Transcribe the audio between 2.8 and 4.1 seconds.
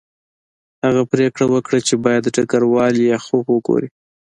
لیاخوف وګوري